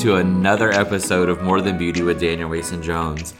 to 0.00 0.16
another 0.16 0.70
episode 0.70 1.28
of 1.28 1.42
More 1.42 1.60
Than 1.60 1.76
Beauty 1.76 2.00
with 2.00 2.20
Daniel 2.20 2.48
Mason 2.48 2.82
Jones. 2.82 3.34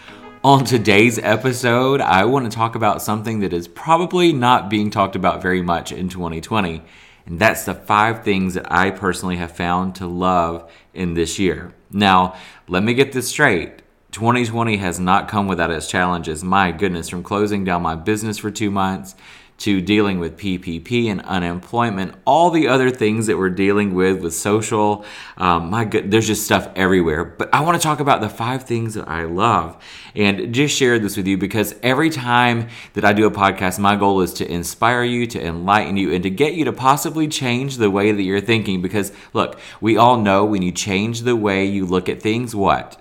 On 0.45 0.63
today's 0.63 1.19
episode, 1.19 2.03
I 2.03 2.27
want 2.27 2.53
to 2.53 2.55
talk 2.55 2.75
about 2.75 3.01
something 3.01 3.41
that 3.41 3.55
is 3.55 3.67
probably 3.67 4.35
not 4.35 4.69
being 4.69 4.91
talked 4.91 5.17
about 5.17 5.41
very 5.41 5.63
much 5.63 5.91
in 5.91 6.11
2020, 6.11 6.83
and 7.25 7.39
that's 7.39 7.65
the 7.65 7.73
five 7.73 8.25
things 8.25 8.53
that 8.53 8.71
I 8.71 8.91
personally 8.91 9.37
have 9.37 9.53
found 9.53 9.95
to 9.95 10.07
love 10.07 10.71
in 10.93 11.15
this 11.15 11.39
year. 11.39 11.73
Now, 11.91 12.37
let 12.69 12.83
me 12.83 12.93
get 12.93 13.13
this 13.13 13.29
straight. 13.31 13.81
2020 14.13 14.77
has 14.77 15.01
not 15.01 15.29
come 15.29 15.47
without 15.47 15.71
its 15.71 15.87
challenges. 15.89 16.45
My 16.45 16.73
goodness, 16.73 17.09
from 17.09 17.23
closing 17.23 17.65
down 17.65 17.81
my 17.81 17.95
business 17.95 18.37
for 18.37 18.51
two 18.51 18.71
months 18.71 19.15
to 19.61 19.83
dealing 19.83 20.19
with 20.19 20.39
PPP 20.39 21.07
and 21.11 21.21
unemployment, 21.21 22.15
all 22.25 22.51
the 22.51 22.67
other 22.67 22.91
things 22.91 23.27
that 23.27 23.37
we're 23.37 23.51
dealing 23.51 23.95
with 23.95 24.23
with 24.23 24.33
social. 24.35 25.05
Um, 25.37 25.69
my 25.69 25.85
good, 25.85 26.11
there's 26.11 26.27
just 26.27 26.47
stuff 26.47 26.71
everywhere. 26.75 27.25
But 27.27 27.53
I 27.55 27.61
want 27.61 27.81
to 27.81 27.83
talk 27.83 28.01
about 28.01 28.23
the 28.23 28.31
five 28.31 28.65
things 28.65 28.95
that 28.95 29.07
I 29.07 29.25
love 29.25 29.77
and 30.15 30.55
just 30.55 30.75
share 30.75 30.99
this 30.99 31.19
with 31.19 31.27
you 31.27 31.37
because 31.37 31.75
every 31.83 32.09
time 32.09 32.69
that 32.95 33.05
I 33.05 33.13
do 33.13 33.27
a 33.27 33.31
podcast, 33.31 33.79
my 33.79 33.97
goal 33.97 34.23
is 34.23 34.33
to 34.35 34.51
inspire 34.51 35.05
you, 35.05 35.27
to 35.27 35.45
enlighten 35.45 35.99
you, 35.99 36.11
and 36.15 36.23
to 36.23 36.31
get 36.31 36.55
you 36.55 36.65
to 36.65 36.73
possibly 36.73 37.29
change 37.29 37.77
the 37.77 37.91
way 37.91 38.13
that 38.13 38.23
you're 38.23 38.41
thinking. 38.41 38.81
Because 38.81 39.13
look, 39.35 39.61
we 39.79 39.99
all 39.99 40.17
know 40.17 40.43
when 40.47 40.63
you 40.63 40.73
change 40.73 41.21
the 41.21 41.37
way 41.37 41.67
you 41.67 41.85
look 41.85 42.09
at 42.09 42.23
things, 42.23 42.57
what? 42.57 42.97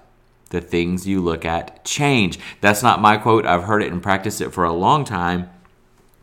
The 0.50 0.60
things 0.60 1.08
you 1.08 1.22
look 1.22 1.46
at 1.46 1.86
change. 1.86 2.38
That's 2.60 2.84
not 2.84 3.00
my 3.00 3.16
quote. 3.16 3.46
I've 3.46 3.64
heard 3.64 3.82
it 3.82 3.94
and 3.94 4.04
practiced 4.04 4.42
it 4.42 4.50
for 4.50 4.66
a 4.66 4.74
long 4.74 5.06
time 5.06 5.50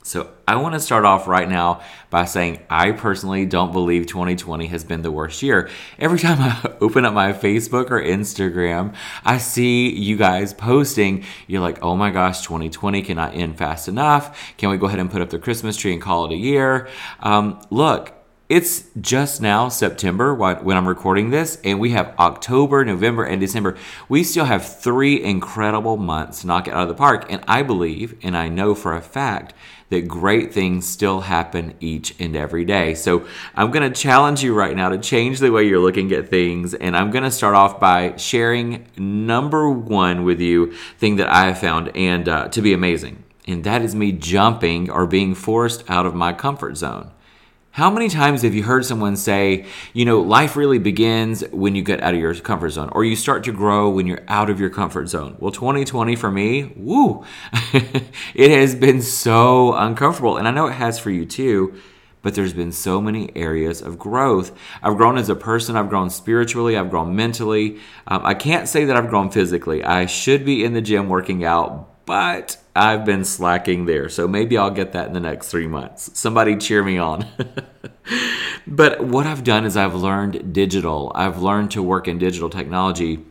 so 0.07 0.31
I 0.47 0.55
want 0.55 0.75
to 0.75 0.81
start 0.81 1.05
off 1.05 1.27
right 1.27 1.49
now 1.49 1.81
by 2.11 2.27
saying 2.27 2.61
I 2.71 2.93
personally 2.93 3.45
don't 3.45 3.73
believe 3.73 4.07
2020 4.07 4.69
has 4.69 4.85
been 4.85 5.03
the 5.03 5.11
worst 5.11 5.43
year. 5.43 5.69
Every 5.99 6.21
time 6.21 6.39
I 6.41 6.77
open 6.81 7.05
up 7.05 7.13
my 7.13 7.33
Facebook 7.33 7.91
or 7.91 8.01
Instagram, 8.01 8.95
I 9.25 9.39
see 9.39 9.91
you 9.91 10.17
guys 10.17 10.55
posting, 10.55 11.25
you're 11.49 11.61
like, 11.61 11.83
oh 11.83 11.97
my 11.97 12.11
gosh, 12.11 12.43
2020 12.43 13.03
cannot 13.03 13.35
end 13.35 13.59
fast 13.59 13.89
enough. 13.89 14.55
Can 14.59 14.71
we 14.71 14.77
go 14.77 14.87
ahead 14.87 15.01
and 15.01 15.11
put 15.11 15.23
up 15.23 15.31
the 15.31 15.41
Christmas 15.41 15.77
tree 15.77 15.93
and 15.93 16.01
call 16.01 16.27
it 16.27 16.33
a 16.33 16.39
year? 16.39 16.89
Um, 17.19 17.61
look, 17.71 18.13
it's 18.49 18.85
just 19.01 19.43
now 19.43 19.69
September 19.69 20.33
when 20.33 20.77
I'm 20.77 20.87
recording 20.87 21.31
this, 21.31 21.59
and 21.65 21.81
we 21.81 21.91
have 21.91 22.15
October, 22.17 22.85
November, 22.85 23.25
and 23.25 23.41
December. 23.41 23.77
We 24.09 24.23
still 24.23 24.45
have 24.45 24.65
three 24.65 25.21
incredible 25.21 25.97
months 25.97 26.43
to 26.43 26.47
knock 26.47 26.69
it 26.69 26.75
out 26.75 26.83
of 26.83 26.89
the 26.89 26.95
park. 26.95 27.27
And 27.29 27.43
I 27.49 27.65
believe, 27.65 28.17
and 28.23 28.37
I 28.37 28.49
know 28.49 28.77
for 28.77 28.95
a 28.95 29.01
fact, 29.01 29.53
that 29.89 30.09
great 30.09 30.53
things 30.53 30.89
still 30.89 31.21
happen 31.21 31.75
each 31.81 32.15
and 32.19 32.35
every 32.37 32.65
day. 32.65 32.95
So 32.95 33.27
I'm 33.55 33.71
going 33.71 33.91
to 33.91 34.01
challenge 34.01 34.43
you 34.43 34.55
right 34.55 34.75
now 34.75 34.89
to 34.89 34.99
change 34.99 35.39
the 35.39 35.53
way 35.53 35.65
you're 35.65 35.81
looking 35.81 36.13
at 36.13 36.29
things. 36.29 36.75
And 36.75 36.97
I'm 36.97 37.11
going 37.11 37.25
to 37.25 37.31
start 37.31 37.55
off 37.55 37.79
by 37.79 38.17
sharing 38.17 38.87
number 38.97 39.71
one 39.71 40.25
with 40.25 40.41
you 40.41 40.73
thing 40.99 41.17
that 41.17 41.29
I 41.29 41.47
have 41.47 41.59
found 41.59 41.97
and 41.97 42.29
uh, 42.29 42.49
to 42.49 42.61
be 42.61 42.73
amazing. 42.73 43.23
And 43.47 43.63
that 43.63 43.83
is 43.83 43.95
me 43.95 44.11
jumping 44.11 44.91
or 44.91 45.07
being 45.07 45.35
forced 45.35 45.89
out 45.89 46.05
of 46.05 46.15
my 46.15 46.33
comfort 46.33 46.77
zone. 46.77 47.13
How 47.77 47.91
many 47.91 48.09
times 48.09 48.41
have 48.41 48.55
you 48.55 48.63
heard 48.63 48.87
someone 48.87 49.17
say, 49.17 49.67
you 49.93 50.07
know, 50.07 50.23
life 50.23 50.57
really 50.57 50.79
begins 50.79 51.47
when 51.51 51.75
you 51.75 51.83
get 51.83 52.03
out 52.03 52.15
of 52.15 52.21
your 52.21 52.35
comfort 52.35 52.71
zone, 52.71 52.89
or 52.93 53.05
you 53.05 53.15
start 53.15 53.45
to 53.45 53.53
grow 53.53 53.91
when 53.91 54.07
you're 54.07 54.25
out 54.29 54.49
of 54.49 54.59
your 54.59 54.71
comfort 54.71 55.11
zone? 55.11 55.37
Well, 55.41 55.53
2020 55.53 56.17
for 56.17 56.31
me, 56.31 56.73
woo, 56.75 57.27
it 58.35 58.51
has 58.51 58.75
been 58.75 59.03
so 59.03 59.75
uncomfortable. 59.75 60.39
And 60.39 60.49
I 60.49 60.53
know 60.53 60.69
it 60.69 60.73
has 60.73 60.99
for 60.99 61.11
you 61.11 61.27
too, 61.27 61.75
but 62.23 62.35
there's 62.35 62.55
been 62.55 62.73
so 62.73 62.99
many 62.99 63.31
areas 63.37 63.83
of 63.83 63.99
growth. 63.99 64.57
I've 64.83 64.97
grown 64.97 65.19
as 65.19 65.29
a 65.29 65.37
person, 65.37 65.77
I've 65.77 65.91
grown 65.91 66.09
spiritually, 66.09 66.79
I've 66.79 66.89
grown 66.89 67.15
mentally. 67.15 67.79
Um, 68.07 68.25
I 68.25 68.33
can't 68.33 68.67
say 68.67 68.87
that 68.87 68.97
I've 68.97 69.11
grown 69.11 69.31
physically. 69.31 69.85
I 69.85 70.07
should 70.07 70.47
be 70.47 70.65
in 70.65 70.73
the 70.73 70.81
gym 70.81 71.11
working 71.11 71.45
out, 71.45 71.95
but 72.07 72.57
I've 72.75 73.05
been 73.05 73.25
slacking 73.25 73.87
there. 73.87 74.09
So 74.09 74.29
maybe 74.29 74.57
I'll 74.57 74.71
get 74.71 74.93
that 74.93 75.09
in 75.09 75.13
the 75.13 75.21
next 75.21 75.49
three 75.49 75.67
months. 75.67 76.11
Somebody 76.19 76.57
cheer 76.57 76.83
me 76.83 76.97
on. 76.99 77.27
but 78.67 79.05
what 79.05 79.27
I've 79.27 79.45
done 79.45 79.65
is 79.65 79.77
I've 79.77 79.95
learned 79.95 80.55
digital, 80.55 81.13
I've 81.15 81.43
learned 81.43 81.73
to 81.73 81.83
work 81.83 82.07
in 82.07 82.19
digital 82.19 82.49
technology, 82.49 83.25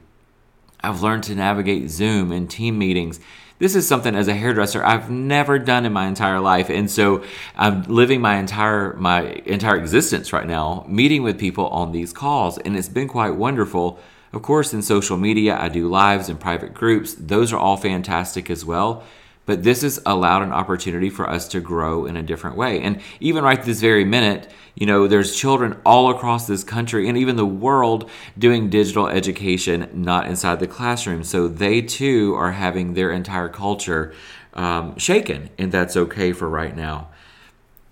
I've 0.81 1.01
learned 1.01 1.23
to 1.23 1.35
navigate 1.35 1.89
Zoom 1.89 2.31
and 2.31 2.49
team 2.49 2.77
meetings. 2.77 3.19
This 3.57 3.75
is 3.75 3.87
something 3.87 4.13
as 4.15 4.27
a 4.27 4.33
hairdresser 4.33 4.83
I've 4.83 5.09
never 5.09 5.57
done 5.57 5.85
in 5.85 5.93
my 5.93 6.07
entire 6.07 6.41
life. 6.41 6.69
And 6.69 6.91
so 6.91 7.23
I'm 7.55 7.83
living 7.83 8.19
my 8.19 8.35
entire 8.35 8.93
my 8.95 9.21
entire 9.45 9.77
existence 9.77 10.33
right 10.33 10.45
now 10.45 10.85
meeting 10.89 11.23
with 11.23 11.39
people 11.39 11.67
on 11.69 11.93
these 11.93 12.11
calls 12.11 12.57
and 12.57 12.75
it's 12.77 12.89
been 12.89 13.07
quite 13.07 13.35
wonderful 13.35 13.97
of 14.35 14.41
course, 14.41 14.73
in 14.73 14.81
social 14.81 15.15
media, 15.15 15.57
I 15.57 15.69
do 15.69 15.87
lives 15.87 16.27
and 16.27 16.37
private 16.37 16.73
groups. 16.73 17.15
Those 17.17 17.53
are 17.53 17.57
all 17.57 17.77
fantastic 17.77 18.49
as 18.49 18.65
well. 18.65 19.03
But 19.45 19.63
this 19.63 19.81
has 19.83 20.01
allowed 20.05 20.41
an 20.41 20.51
opportunity 20.51 21.09
for 21.09 21.29
us 21.29 21.47
to 21.49 21.61
grow 21.61 22.05
in 22.05 22.17
a 22.17 22.23
different 22.23 22.57
way. 22.57 22.81
And 22.81 22.99
even 23.19 23.43
right 23.43 23.63
this 23.63 23.79
very 23.79 24.03
minute, 24.03 24.51
you 24.73 24.85
know, 24.87 25.07
there's 25.07 25.35
children 25.37 25.79
all 25.85 26.09
across 26.09 26.47
this 26.47 26.63
country 26.63 27.07
and 27.07 27.17
even 27.17 27.35
the 27.35 27.45
world 27.45 28.09
doing 28.37 28.69
digital 28.69 29.07
education 29.07 29.87
not 29.93 30.27
inside 30.27 30.59
the 30.59 30.67
classroom. 30.67 31.23
So 31.23 31.47
they 31.47 31.81
too 31.81 32.35
are 32.35 32.51
having 32.51 32.93
their 32.93 33.11
entire 33.11 33.47
culture 33.47 34.13
um, 34.53 34.97
shaken, 34.97 35.49
and 35.57 35.71
that's 35.71 35.95
okay 35.95 36.33
for 36.33 36.49
right 36.49 36.75
now. 36.75 37.09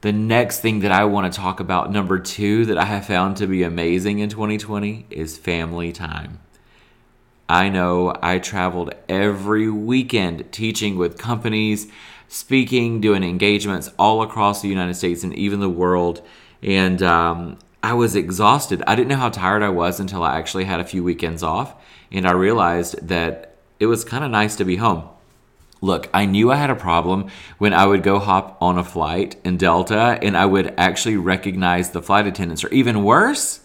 The 0.03 0.11
next 0.11 0.59
thing 0.59 0.81
that 0.81 0.91
I 0.91 1.05
want 1.05 1.31
to 1.31 1.39
talk 1.39 1.61
about, 1.61 1.89
number 1.89 2.19
two, 2.19 2.65
that 2.65 2.77
I 2.77 2.83
have 2.83 3.05
found 3.05 3.37
to 3.37 3.47
be 3.47 3.63
amazing 3.63 4.19
in 4.19 4.27
2020 4.27 5.05
is 5.09 5.37
family 5.37 5.93
time. 5.93 6.41
I 7.47 7.69
know 7.69 8.13
I 8.21 8.39
traveled 8.39 8.93
every 9.07 9.69
weekend 9.69 10.51
teaching 10.51 10.97
with 10.97 11.17
companies, 11.17 11.89
speaking, 12.27 12.99
doing 12.99 13.23
engagements 13.23 13.91
all 13.97 14.21
across 14.21 14.61
the 14.61 14.67
United 14.67 14.95
States 14.95 15.23
and 15.23 15.33
even 15.35 15.61
the 15.61 15.69
world. 15.69 16.21
And 16.61 17.01
um, 17.01 17.59
I 17.81 17.93
was 17.93 18.13
exhausted. 18.13 18.83
I 18.85 18.95
didn't 18.95 19.07
know 19.07 19.15
how 19.15 19.29
tired 19.29 19.63
I 19.63 19.69
was 19.69 20.01
until 20.01 20.21
I 20.21 20.37
actually 20.37 20.65
had 20.65 20.81
a 20.81 20.85
few 20.85 21.01
weekends 21.01 21.43
off. 21.43 21.81
And 22.11 22.27
I 22.27 22.33
realized 22.33 23.07
that 23.07 23.55
it 23.79 23.85
was 23.85 24.03
kind 24.03 24.25
of 24.25 24.31
nice 24.31 24.57
to 24.57 24.65
be 24.65 24.75
home. 24.75 25.07
Look, 25.83 26.09
I 26.13 26.23
knew 26.25 26.49
I 26.49 26.55
had 26.55 26.69
a 26.69 26.75
problem 26.75 27.27
when 27.57 27.73
I 27.73 27.85
would 27.85 28.03
go 28.03 28.17
hop 28.17 28.57
on 28.61 28.77
a 28.77 28.85
flight 28.85 29.35
in 29.43 29.57
Delta 29.57 30.17
and 30.21 30.37
I 30.37 30.45
would 30.45 30.73
actually 30.77 31.17
recognize 31.17 31.89
the 31.89 32.01
flight 32.01 32.25
attendants, 32.25 32.63
or 32.63 32.69
even 32.69 33.03
worse, 33.03 33.59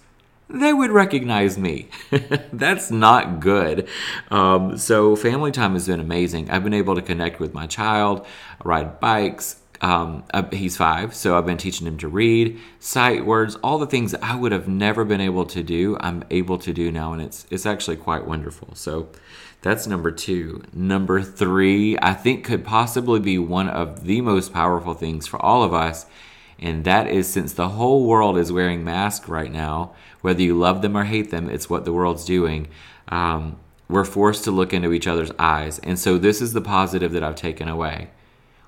they 0.51 0.73
would 0.73 0.91
recognize 0.91 1.56
me. 1.56 1.91
That's 2.53 2.91
not 2.91 3.39
good. 3.39 3.87
Um, 4.33 4.77
so, 4.77 5.15
family 5.15 5.53
time 5.53 5.75
has 5.75 5.87
been 5.87 6.01
amazing. 6.01 6.51
I've 6.51 6.65
been 6.65 6.75
able 6.75 6.97
to 6.97 7.03
connect 7.03 7.39
with 7.39 7.55
my 7.55 7.69
child, 7.69 8.27
ride 8.65 8.99
bikes. 8.99 9.61
Um, 9.81 10.25
he's 10.50 10.77
five, 10.77 11.15
so 11.15 11.39
I've 11.39 11.47
been 11.47 11.56
teaching 11.56 11.87
him 11.87 11.99
to 11.99 12.09
read, 12.09 12.59
sight 12.81 13.25
words, 13.25 13.55
all 13.62 13.79
the 13.79 13.87
things 13.87 14.12
I 14.17 14.35
would 14.35 14.50
have 14.50 14.67
never 14.67 15.05
been 15.05 15.21
able 15.21 15.47
to 15.47 15.62
do. 15.62 15.97
I'm 16.00 16.25
able 16.31 16.59
to 16.59 16.73
do 16.73 16.91
now, 16.91 17.12
and 17.12 17.23
it's 17.23 17.47
it's 17.49 17.65
actually 17.65 17.97
quite 17.97 18.27
wonderful. 18.27 18.75
So, 18.75 19.09
that's 19.63 19.87
number 19.87 20.11
two. 20.11 20.63
Number 20.73 21.21
three, 21.21 21.99
I 22.01 22.15
think 22.15 22.45
could 22.45 22.65
possibly 22.65 23.21
be 23.21 23.39
one 23.39 23.69
of 23.69 24.05
the 24.05 24.21
most 24.21 24.53
powerful 24.53 24.95
things 24.95 25.27
for 25.27 25.41
all 25.43 25.63
of 25.63 25.75
us. 25.75 26.07
And 26.61 26.85
that 26.85 27.09
is 27.09 27.29
since 27.29 27.53
the 27.53 27.71
whole 27.71 28.07
world 28.07 28.39
is 28.39 28.53
wearing 28.53 28.85
masks 28.85 29.29
right 29.29 29.51
now, 29.51 29.93
whether 30.21 30.43
you 30.43 30.57
love 30.57 30.83
them 30.83 30.97
or 30.97 31.05
hate 31.05 31.31
them, 31.31 31.49
it's 31.49 31.71
what 31.71 31.85
the 31.85 31.93
world's 31.93 32.25
doing. 32.25 32.69
Um, 33.09 33.59
we're 33.89 34.05
forced 34.05 34.45
to 34.45 34.51
look 34.51 34.73
into 34.73 34.93
each 34.93 35.07
other's 35.07 35.33
eyes. 35.39 35.79
And 35.81 35.99
so 35.99 36.19
this 36.19 36.41
is 36.41 36.53
the 36.53 36.61
positive 36.61 37.13
that 37.13 37.23
I've 37.23 37.37
taken 37.37 37.69
away. 37.69 38.11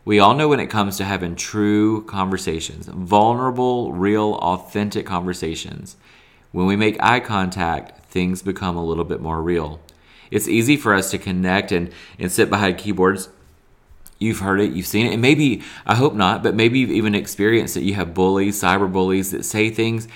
We 0.05 0.19
all 0.19 0.35
know 0.35 0.49
when 0.49 0.61
it 0.61 0.71
comes 0.71 0.97
to 0.97 1.05
having 1.05 1.37
true 1.37 2.05
conversations, 2.05 2.87
vulnerable, 2.87 3.93
real, 3.93 4.35
authentic 4.37 5.05
conversations, 5.05 5.97
when 6.53 6.67
we 6.67 6.75
make 6.75 7.01
eye 7.01 7.21
contact, 7.21 8.07
things 8.07 8.43
become 8.43 8.77
a 8.77 8.85
little 8.85 9.05
bit 9.05 9.21
more 9.21 9.43
real. 9.43 9.81
It's 10.31 10.49
easy 10.49 10.77
for 10.77 10.95
us 10.95 11.11
to 11.11 11.19
connect 11.19 11.73
and, 11.73 11.91
and 12.19 12.31
sit 12.31 12.51
behind 12.51 12.79
keyboards. 12.79 13.29
You've 14.19 14.41
heard 14.41 14.61
it, 14.61 14.73
you've 14.73 14.87
seen 14.87 15.07
it, 15.07 15.15
and 15.15 15.23
maybe, 15.23 15.63
I 15.87 15.95
hope 15.95 16.15
not, 16.15 16.43
but 16.43 16.55
maybe 16.55 16.79
you've 16.79 16.91
even 16.91 17.15
experienced 17.15 17.75
that 17.75 17.85
you 17.85 17.95
have 17.95 18.13
bullies, 18.13 18.61
cyber 18.61 18.91
bullies 18.91 19.31
that 19.31 19.45
say 19.45 19.71
things. 19.71 20.09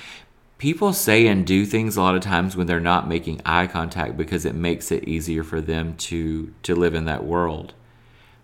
People 0.58 0.92
say 0.92 1.26
and 1.26 1.46
do 1.46 1.64
things 1.64 1.96
a 1.96 2.02
lot 2.02 2.14
of 2.14 2.22
times 2.22 2.54
when 2.54 2.66
they're 2.66 2.80
not 2.80 3.08
making 3.08 3.40
eye 3.46 3.66
contact 3.66 4.16
because 4.16 4.44
it 4.44 4.54
makes 4.54 4.92
it 4.92 5.08
easier 5.08 5.42
for 5.42 5.60
them 5.60 5.96
to, 5.96 6.52
to 6.62 6.74
live 6.74 6.94
in 6.94 7.06
that 7.06 7.24
world. 7.24 7.72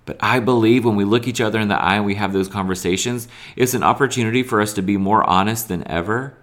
But 0.06 0.16
I 0.20 0.40
believe 0.40 0.84
when 0.84 0.96
we 0.96 1.04
look 1.04 1.28
each 1.28 1.40
other 1.40 1.60
in 1.60 1.68
the 1.68 1.80
eye 1.80 1.96
and 1.96 2.06
we 2.06 2.14
have 2.14 2.32
those 2.32 2.48
conversations, 2.48 3.28
it's 3.54 3.74
an 3.74 3.82
opportunity 3.82 4.42
for 4.42 4.60
us 4.60 4.72
to 4.74 4.82
be 4.82 4.96
more 4.96 5.22
honest 5.24 5.68
than 5.68 5.86
ever 5.86 6.34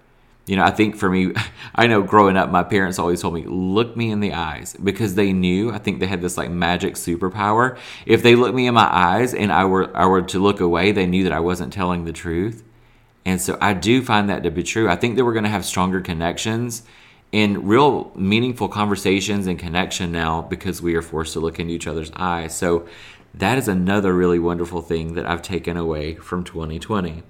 you 0.47 0.55
know, 0.55 0.63
I 0.63 0.71
think 0.71 0.95
for 0.95 1.09
me, 1.09 1.33
I 1.75 1.85
know 1.85 2.01
growing 2.01 2.37
up, 2.37 2.49
my 2.49 2.63
parents 2.63 2.97
always 2.97 3.21
told 3.21 3.35
me, 3.35 3.43
look 3.45 3.95
me 3.95 4.09
in 4.09 4.21
the 4.21 4.33
eyes 4.33 4.75
because 4.81 5.13
they 5.15 5.33
knew, 5.33 5.71
I 5.71 5.77
think 5.77 5.99
they 5.99 6.07
had 6.07 6.21
this 6.21 6.37
like 6.37 6.49
magic 6.49 6.95
superpower. 6.95 7.77
If 8.05 8.23
they 8.23 8.35
looked 8.35 8.55
me 8.55 8.65
in 8.65 8.73
my 8.73 8.89
eyes 8.89 9.33
and 9.33 9.51
I 9.51 9.65
were, 9.65 9.95
I 9.95 10.05
were 10.07 10.23
to 10.23 10.39
look 10.39 10.59
away, 10.59 10.91
they 10.91 11.05
knew 11.05 11.25
that 11.25 11.33
I 11.33 11.41
wasn't 11.41 11.73
telling 11.73 12.05
the 12.05 12.13
truth. 12.13 12.63
And 13.25 13.41
so 13.41 13.57
I 13.59 13.73
do 13.73 14.01
find 14.01 14.29
that 14.29 14.43
to 14.43 14.51
be 14.51 14.63
true. 14.63 14.89
I 14.89 14.95
think 14.95 15.17
that 15.17 15.25
we're 15.25 15.33
going 15.33 15.43
to 15.43 15.49
have 15.49 15.65
stronger 15.65 15.99
connections 15.99 16.83
and 17.33 17.67
real 17.67 18.13
meaningful 18.15 18.69
conversations 18.69 19.47
and 19.47 19.59
connection 19.59 20.13
now 20.13 20.43
because 20.43 20.81
we 20.81 20.95
are 20.95 21.01
forced 21.01 21.33
to 21.33 21.41
look 21.41 21.59
into 21.59 21.73
each 21.73 21.87
other's 21.87 22.11
eyes. 22.15 22.55
So 22.55 22.87
that 23.33 23.57
is 23.57 23.67
another 23.67 24.13
really 24.13 24.39
wonderful 24.39 24.81
thing 24.81 25.15
that 25.15 25.25
I've 25.25 25.41
taken 25.41 25.75
away 25.75 26.15
from 26.15 26.45
2020. 26.45 27.23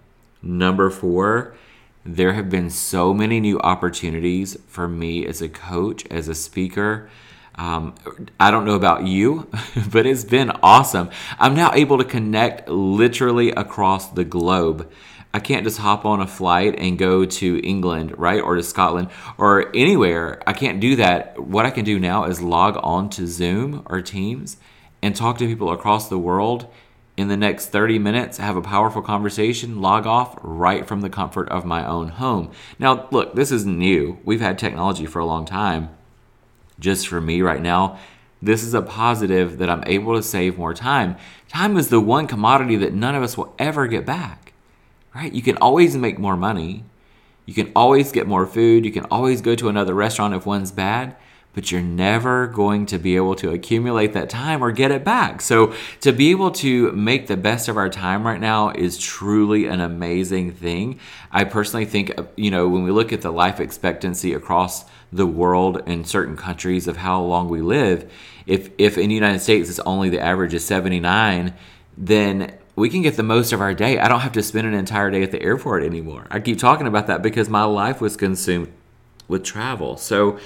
Number 0.44 0.92
four, 0.92 1.56
there 2.08 2.34
have 2.34 2.50
been 2.50 2.70
so 2.70 3.14
many 3.14 3.42
new 3.42 3.60
opportunities 3.60 4.58
for 4.68 4.88
me 4.88 5.26
as 5.26 5.42
a 5.42 5.50
coach, 5.50 6.06
as 6.08 6.30
a 6.30 6.36
speaker. 6.36 7.10
Um, 7.56 7.96
I 8.40 8.50
don't 8.50 8.64
know 8.64 8.76
about 8.76 9.06
you, 9.06 9.50
but 9.92 10.06
it's 10.06 10.24
been 10.24 10.52
awesome. 10.64 11.10
I'm 11.38 11.54
now 11.54 11.74
able 11.74 11.98
to 11.98 12.06
connect 12.06 12.70
literally 12.70 13.52
across 13.52 14.10
the 14.10 14.24
globe. 14.24 14.90
I 15.34 15.40
can't 15.40 15.66
just 15.66 15.80
hop 15.80 16.06
on 16.06 16.22
a 16.22 16.28
flight 16.28 16.76
and 16.80 16.98
go 16.98 17.26
to 17.26 17.60
England, 17.60 18.18
right? 18.18 18.42
Or 18.42 18.56
to 18.56 18.64
Scotland 18.64 19.10
or 19.38 19.76
anywhere. 19.76 20.42
I 20.48 20.54
can't 20.54 20.80
do 20.80 20.96
that. 20.96 21.38
What 21.38 21.66
I 21.66 21.72
can 21.72 21.84
do 21.84 22.00
now 22.00 22.24
is 22.24 22.42
log 22.42 22.80
on 22.82 23.10
to 23.12 23.28
Zoom 23.28 23.84
or 23.88 24.02
Teams 24.02 24.58
and 25.02 25.14
talk 25.14 25.38
to 25.40 25.46
people 25.48 25.72
across 25.72 26.08
the 26.08 26.18
world 26.18 26.68
in 27.18 27.28
the 27.28 27.36
next 27.36 27.68
30 27.68 27.98
minutes, 27.98 28.38
have 28.38 28.56
a 28.56 28.62
powerful 28.62 29.02
conversation, 29.02 29.82
log 29.82 30.06
off 30.06 30.38
right 30.44 30.88
from 30.88 31.02
the 31.02 31.10
comfort 31.10 31.50
of 31.50 31.66
my 31.66 31.86
own 31.86 32.10
home. 32.10 32.52
Now, 32.78 33.08
look, 33.10 33.34
this 33.34 33.52
is 33.52 33.66
new. 33.66 34.20
We've 34.24 34.40
had 34.40 34.60
technology 34.60 35.08
for 35.08 35.18
a 35.18 35.26
long 35.26 35.44
time. 35.44 35.90
Just 36.80 37.08
for 37.08 37.20
me 37.20 37.42
right 37.42 37.62
now, 37.62 37.98
this 38.40 38.62
is 38.62 38.76
a 38.76 38.84
positive 38.84 39.58
that 39.58 39.70
I'm 39.70 39.84
able 39.88 40.16
to 40.16 40.22
save 40.22 40.60
more 40.60 40.76
time. 40.76 41.18
Time 41.50 41.76
is 41.76 41.90
the 41.90 42.00
one 42.00 42.28
commodity 42.28 42.76
that 42.76 42.94
none 42.94 43.16
of 43.16 43.24
us 43.24 43.36
will 43.36 43.56
ever 43.58 43.88
get 43.88 44.06
back, 44.06 44.54
right? 45.16 45.34
You 45.34 45.42
can 45.42 45.58
always 45.58 45.98
make 45.98 46.20
more 46.20 46.38
money. 46.38 46.84
You 47.48 47.56
can 47.56 47.72
always 47.76 48.12
get 48.12 48.28
more 48.28 48.46
food. 48.46 48.86
You 48.86 48.92
can 48.92 49.06
always 49.06 49.42
go 49.42 49.56
to 49.56 49.70
another 49.70 49.96
restaurant 49.96 50.36
if 50.36 50.46
one's 50.46 50.72
bad 50.72 51.16
but 51.58 51.72
you're 51.72 51.82
never 51.82 52.46
going 52.46 52.86
to 52.86 53.00
be 53.00 53.16
able 53.16 53.34
to 53.34 53.50
accumulate 53.50 54.14
that 54.14 54.30
time 54.30 54.64
or 54.64 54.72
get 54.72 54.92
it 54.92 55.04
back. 55.04 55.42
So, 55.42 55.74
to 56.02 56.12
be 56.12 56.30
able 56.30 56.52
to 56.52 56.92
make 56.92 57.26
the 57.26 57.36
best 57.36 57.68
of 57.68 57.78
our 57.78 57.90
time 57.90 58.28
right 58.28 58.40
now 58.40 58.70
is 58.70 59.00
truly 59.00 59.66
an 59.66 59.80
amazing 59.80 60.52
thing. 60.52 61.00
I 61.32 61.46
personally 61.46 61.86
think, 61.86 62.16
uh, 62.16 62.26
you 62.36 62.52
know, 62.52 62.68
when 62.68 62.84
we 62.84 62.92
look 62.92 63.12
at 63.12 63.22
the 63.22 63.32
life 63.32 63.60
expectancy 63.60 64.36
across 64.36 64.86
the 65.12 65.26
world 65.26 65.82
in 65.88 66.06
certain 66.06 66.38
countries 66.38 66.88
of 66.88 66.98
how 66.98 67.24
long 67.24 67.50
we 67.50 67.64
live, 67.64 68.08
if, 68.46 68.70
if 68.78 69.00
in 69.00 69.10
the 69.10 69.16
United 69.16 69.40
States 69.40 69.68
it's 69.68 69.80
only 69.80 70.10
the 70.10 70.22
average 70.22 70.54
is 70.54 70.64
79, 70.64 71.56
then 71.98 72.56
we 72.76 72.88
can 72.88 73.02
get 73.02 73.16
the 73.16 73.24
most 73.24 73.52
of 73.52 73.62
our 73.62 73.74
day. 73.74 73.98
I 73.98 74.08
don't 74.08 74.20
have 74.20 74.34
to 74.34 74.44
spend 74.44 74.68
an 74.68 74.76
entire 74.76 75.10
day 75.10 75.24
at 75.24 75.32
the 75.32 75.42
airport 75.42 75.82
anymore. 75.82 76.28
I 76.30 76.40
keep 76.40 76.60
talking 76.60 76.86
about 76.86 77.08
that 77.08 77.24
because 77.24 77.50
my 77.50 77.64
life 77.64 78.00
was 78.00 78.16
consumed 78.16 78.72
with 79.28 79.44
travel. 79.44 79.98
So, 79.98 80.38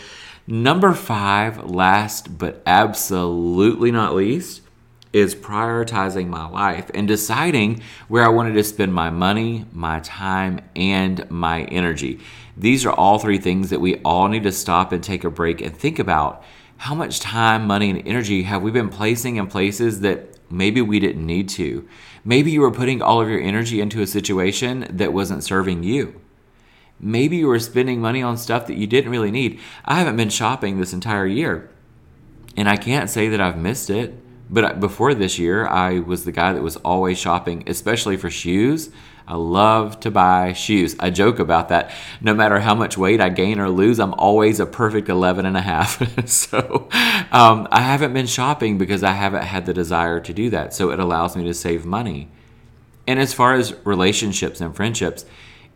Number 0.48 0.94
five, 0.94 1.70
last 1.70 2.38
but 2.38 2.62
absolutely 2.66 3.92
not 3.92 4.16
least, 4.16 4.62
is 5.14 5.36
prioritizing 5.36 6.28
my 6.28 6.48
life 6.48 6.90
and 6.94 7.08
deciding 7.08 7.82
where 8.08 8.24
I 8.24 8.30
wanted 8.30 8.54
to 8.54 8.64
spend 8.64 8.94
my 8.94 9.10
money, 9.10 9.66
my 9.72 10.00
time, 10.00 10.62
and 10.76 11.30
my 11.30 11.64
energy. 11.66 12.20
These 12.58 12.86
are 12.86 12.94
all 12.94 13.20
three 13.20 13.38
things 13.38 13.70
that 13.70 13.82
we 13.82 13.98
all 13.98 14.28
need 14.28 14.44
to 14.44 14.52
stop 14.52 14.92
and 14.92 15.04
take 15.04 15.24
a 15.24 15.30
break 15.30 15.62
and 15.62 15.76
think 15.76 16.00
about. 16.00 16.44
How 16.78 16.96
much 16.96 17.20
time, 17.20 17.68
money, 17.68 17.90
and 17.90 18.08
energy 18.08 18.44
have 18.44 18.62
we 18.62 18.72
been 18.72 18.90
placing 18.90 19.36
in 19.36 19.48
places 19.48 20.00
that 20.02 20.40
maybe 20.50 20.82
we 20.82 21.00
didn't 21.00 21.26
need 21.26 21.50
to? 21.50 21.88
Maybe 22.26 22.52
you 22.52 22.62
were 22.62 22.72
putting 22.72 23.02
all 23.02 23.22
of 23.22 23.30
your 23.30 23.42
energy 23.42 23.82
into 23.82 24.02
a 24.02 24.08
situation 24.08 24.88
that 24.90 25.14
wasn't 25.14 25.44
serving 25.44 25.84
you. 25.84 26.20
Maybe 27.04 27.38
you 27.38 27.48
were 27.48 27.60
spending 27.60 28.00
money 28.00 28.22
on 28.22 28.38
stuff 28.38 28.68
that 28.68 28.78
you 28.78 28.86
didn't 28.86 29.12
really 29.12 29.32
need. 29.32 29.60
I 29.84 29.96
haven't 29.96 30.18
been 30.18 30.30
shopping 30.30 30.80
this 30.80 30.94
entire 30.94 31.26
year, 31.26 31.70
and 32.56 32.70
I 32.70 32.78
can't 32.78 33.10
say 33.10 33.28
that 33.30 33.42
I've 33.42 33.58
missed 33.58 33.90
it. 33.90 34.14
But 34.52 34.80
before 34.80 35.14
this 35.16 35.40
year, 35.40 35.66
I 35.66 36.00
was 36.00 36.26
the 36.26 36.32
guy 36.32 36.54
that 36.54 36.62
was 36.62 36.76
always 36.78 37.18
shopping, 37.18 37.64
especially 37.68 38.18
for 38.18 38.30
shoes. 38.30 38.92
I 39.28 39.36
love 39.36 40.00
to 40.02 40.12
buy 40.12 40.54
shoes. 40.54 40.96
I 41.00 41.10
joke 41.10 41.40
about 41.40 41.70
that. 41.70 41.92
No 42.20 42.34
matter 42.34 42.60
how 42.60 42.76
much 42.76 42.98
weight 42.98 43.22
I 43.22 43.30
gain 43.30 43.60
or 43.60 43.70
lose, 43.70 44.00
I'm 44.00 44.14
always 44.16 44.60
a 44.60 44.66
perfect 44.66 45.10
11 45.10 45.46
and 45.46 45.56
a 45.56 45.62
half. 45.62 46.02
so 46.30 46.90
um, 47.32 47.68
I 47.72 47.82
haven't 47.82 48.14
been 48.14 48.28
shopping 48.28 48.78
because 48.78 49.04
I 49.04 49.14
haven't 49.14 49.44
had 49.44 49.66
the 49.66 49.74
desire 49.74 50.20
to 50.20 50.34
do 50.34 50.50
that. 50.50 50.74
So 50.74 50.92
it 50.92 51.00
allows 51.00 51.36
me 51.36 51.46
to 51.46 51.54
save 51.54 51.86
money. 51.86 52.30
And 53.08 53.20
as 53.20 53.34
far 53.34 53.54
as 53.54 53.74
relationships 53.86 54.60
and 54.60 54.76
friendships, 54.76 55.26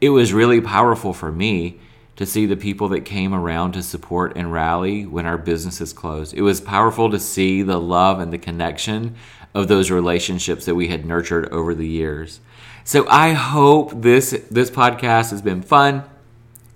it 0.01 0.09
was 0.09 0.33
really 0.33 0.61
powerful 0.61 1.13
for 1.13 1.31
me 1.31 1.79
to 2.15 2.25
see 2.25 2.45
the 2.45 2.55
people 2.55 2.87
that 2.89 3.01
came 3.01 3.33
around 3.33 3.73
to 3.73 3.83
support 3.83 4.33
and 4.37 4.51
rally 4.51 5.05
when 5.05 5.25
our 5.25 5.37
businesses 5.37 5.91
closed. 5.91 6.33
It 6.33 6.41
was 6.41 6.61
powerful 6.61 7.11
to 7.11 7.19
see 7.19 7.61
the 7.61 7.79
love 7.79 8.19
and 8.19 8.31
the 8.31 8.37
connection 8.37 9.15
of 9.53 9.67
those 9.67 9.91
relationships 9.91 10.65
that 10.65 10.75
we 10.75 10.87
had 10.87 11.05
nurtured 11.05 11.49
over 11.49 11.75
the 11.75 11.87
years. 11.87 12.39
So 12.83 13.07
I 13.09 13.33
hope 13.33 14.01
this 14.01 14.31
this 14.51 14.69
podcast 14.69 15.31
has 15.31 15.41
been 15.41 15.61
fun, 15.61 16.03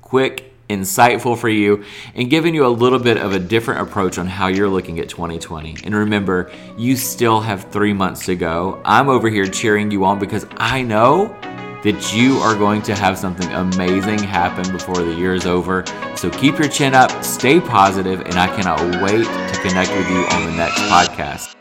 quick, 0.02 0.54
insightful 0.70 1.38
for 1.38 1.50
you 1.50 1.84
and 2.16 2.30
giving 2.30 2.54
you 2.54 2.66
a 2.66 2.68
little 2.68 3.00
bit 3.00 3.18
of 3.18 3.34
a 3.34 3.40
different 3.40 3.82
approach 3.82 4.18
on 4.18 4.28
how 4.28 4.48
you're 4.48 4.70
looking 4.70 5.00
at 5.00 5.10
2020. 5.10 5.78
And 5.84 5.96
remember, 5.96 6.52
you 6.78 6.96
still 6.96 7.42
have 7.42 7.72
3 7.72 7.94
months 7.94 8.26
to 8.26 8.36
go. 8.36 8.82
I'm 8.86 9.10
over 9.10 9.30
here 9.30 9.48
cheering 9.48 9.90
you 9.92 10.06
on 10.06 10.20
because 10.20 10.46
I 10.58 10.82
know 10.82 11.36
that 11.84 12.14
you 12.14 12.38
are 12.38 12.56
going 12.56 12.82
to 12.84 12.96
have 12.96 13.18
something 13.18 13.52
amazing 13.54 14.20
happen 14.20 14.72
before 14.72 14.98
the 14.98 15.14
year 15.14 15.34
is 15.34 15.46
over. 15.46 15.86
So 16.16 16.30
keep 16.30 16.58
your 16.58 16.68
chin 16.68 16.94
up, 16.94 17.24
stay 17.24 17.60
positive, 17.60 18.22
and 18.22 18.36
I 18.36 18.48
cannot 18.48 18.80
wait 19.02 19.26
to 19.26 19.60
connect 19.62 19.92
with 19.92 20.10
you 20.10 20.26
on 20.32 20.46
the 20.46 20.58
next 20.58 20.80
podcast. 20.82 21.59